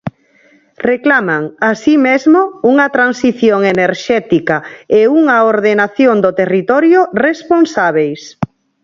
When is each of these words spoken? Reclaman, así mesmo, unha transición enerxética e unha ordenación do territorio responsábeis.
Reclaman, 0.89 1.43
así 1.71 1.93
mesmo, 2.07 2.41
unha 2.71 2.87
transición 2.95 3.59
enerxética 3.73 4.55
e 4.99 5.01
unha 5.19 5.37
ordenación 5.53 6.15
do 6.23 6.31
territorio 6.41 6.99
responsábeis. 7.27 8.21